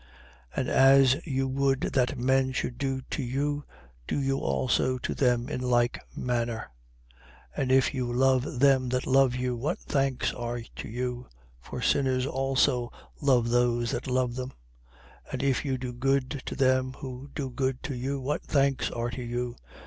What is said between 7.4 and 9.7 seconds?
6:32. And if you love them that love you,